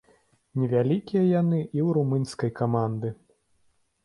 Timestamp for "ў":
1.67-1.89